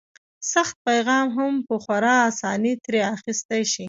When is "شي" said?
3.71-3.79